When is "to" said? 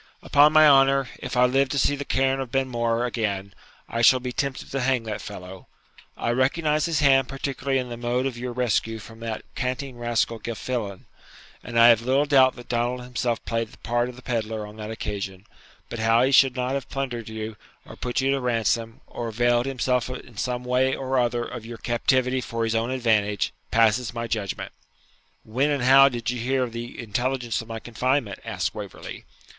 1.69-1.77, 4.71-4.81, 18.31-18.41